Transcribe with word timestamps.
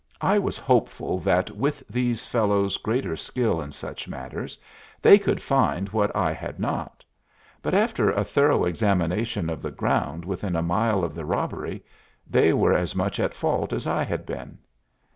I 0.21 0.39
was 0.39 0.57
hopeful 0.57 1.19
that 1.19 1.51
with 1.51 1.83
these 1.87 2.25
fellows' 2.25 2.77
greater 2.77 3.15
skill 3.15 3.61
in 3.61 3.71
such 3.71 4.07
matters 4.07 4.57
they 4.99 5.19
could 5.19 5.39
find 5.39 5.89
what 5.89 6.15
I 6.15 6.33
had 6.33 6.59
not, 6.59 7.05
but 7.61 7.75
after 7.75 8.09
a 8.09 8.23
thorough 8.23 8.65
examination 8.65 9.47
of 9.47 9.61
the 9.61 9.69
ground 9.69 10.25
within 10.25 10.55
a 10.55 10.63
mile 10.63 11.03
of 11.03 11.13
the 11.13 11.23
robbery 11.23 11.85
they 12.27 12.51
were 12.51 12.73
as 12.73 12.95
much 12.95 13.19
at 13.19 13.35
fault 13.35 13.73
as 13.73 13.85
I 13.85 14.01
had 14.03 14.25
been. 14.25 14.57